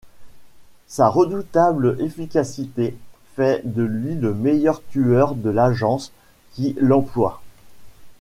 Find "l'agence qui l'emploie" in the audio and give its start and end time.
5.51-7.43